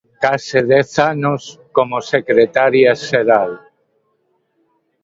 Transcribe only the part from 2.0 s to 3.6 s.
secretaria xeral.